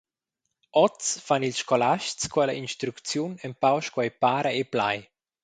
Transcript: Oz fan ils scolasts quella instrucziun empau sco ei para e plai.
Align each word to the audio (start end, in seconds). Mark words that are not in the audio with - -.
Oz 0.83 1.05
fan 1.25 1.45
ils 1.49 1.59
scolasts 1.63 2.23
quella 2.33 2.53
instrucziun 2.63 3.31
empau 3.47 3.77
sco 3.85 3.99
ei 4.05 4.11
para 4.23 4.49
e 4.59 4.61
plai. 4.73 4.99